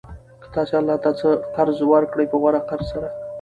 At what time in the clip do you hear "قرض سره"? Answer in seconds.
2.69-3.07